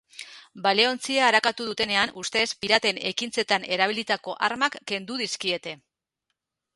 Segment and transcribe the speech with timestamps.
[0.67, 5.75] Baleontzia arakatu dutenean, ustez, piraten ekintzetan erabilitako armak kendu dizkiete.